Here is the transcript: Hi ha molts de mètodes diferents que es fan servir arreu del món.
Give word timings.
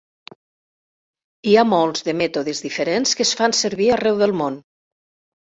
Hi 1.49 1.53
ha 1.55 1.65
molts 1.73 2.07
de 2.07 2.15
mètodes 2.23 2.63
diferents 2.69 3.13
que 3.21 3.25
es 3.27 3.35
fan 3.43 3.55
servir 3.61 3.93
arreu 3.99 4.19
del 4.25 4.35
món. 4.43 4.59